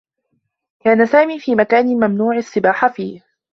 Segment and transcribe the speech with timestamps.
[0.79, 3.21] كان سامي في مكان ممنوع السّباحة فيه.